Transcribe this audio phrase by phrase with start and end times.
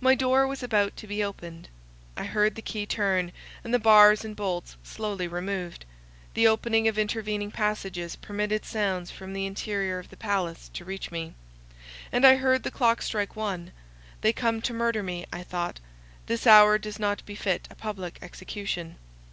[0.00, 1.68] My door was about to be opened.
[2.16, 3.30] I heard the key turn,
[3.62, 5.84] and the bars and bolts slowly removed.
[6.34, 11.12] The opening of intervening passages permitted sounds from the interior of the palace to reach
[11.12, 11.34] me;
[12.10, 13.70] and I heard the clock strike one.
[14.20, 15.78] They come to murder me, I thought;
[16.26, 18.96] this hour does not befit a public execution.